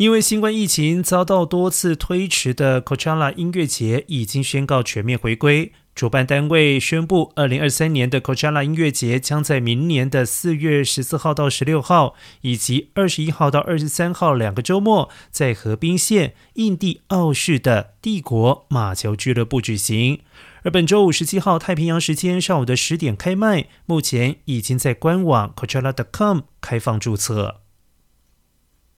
[0.00, 5.74] 因为新冠疫情遭到多次推迟的 Coachella 音乐节已经宣告全面回归。
[5.94, 20.20] 主办单位宣布，二零二三年的 Coachella 音乐节将在明年的四月十四号到十六号，以及二十一号到二十三号两个周末，在河滨县印第奥市的帝国马球俱乐部举行。
[20.62, 27.56] 而本周五十七号太平洋时间上午的十点开卖，目前已经在官网 Coachella.com 开放注册。